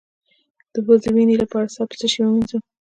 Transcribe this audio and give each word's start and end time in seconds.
د 0.73 0.75
پوزې 0.85 1.09
وینې 1.15 1.35
لپاره 1.43 1.71
سر 1.73 1.85
په 1.89 1.95
څه 1.99 2.07
شي 2.11 2.19
ووینځم؟ 2.23 2.61